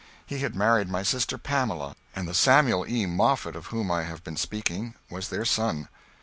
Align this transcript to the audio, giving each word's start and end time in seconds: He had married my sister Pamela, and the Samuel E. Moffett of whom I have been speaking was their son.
He 0.25 0.39
had 0.39 0.55
married 0.55 0.89
my 0.89 1.03
sister 1.03 1.37
Pamela, 1.37 1.95
and 2.15 2.27
the 2.27 2.33
Samuel 2.33 2.87
E. 2.89 3.05
Moffett 3.05 3.55
of 3.55 3.67
whom 3.67 3.91
I 3.91 4.01
have 4.01 4.23
been 4.23 4.35
speaking 4.35 4.95
was 5.11 5.29
their 5.29 5.45
son. 5.45 5.89